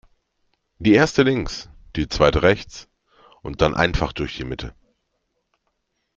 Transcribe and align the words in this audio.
Die 0.79 0.93
Erste 0.95 1.21
links, 1.21 1.69
die 1.95 2.07
Zweite 2.09 2.41
rechts 2.41 2.89
und 3.43 3.61
dann 3.61 3.75
einfach 3.75 4.13
durch 4.13 4.35
die 4.35 4.45
Mitte. 4.45 4.73